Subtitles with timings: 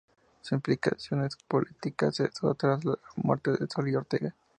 [0.41, 4.33] Su implicación en política cesó tras la muerte de Sol y Ortega.